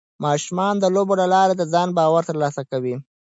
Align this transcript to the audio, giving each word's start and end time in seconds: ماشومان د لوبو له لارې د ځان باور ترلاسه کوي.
ماشومان 0.25 0.75
د 0.79 0.85
لوبو 0.95 1.13
له 1.21 1.25
لارې 1.33 1.53
د 1.57 1.63
ځان 1.73 1.89
باور 1.97 2.23
ترلاسه 2.29 2.61
کوي. 2.71 2.95